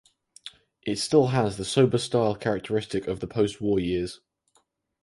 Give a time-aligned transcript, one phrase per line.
[0.81, 4.19] It still has the sober style characteristic of the post war years.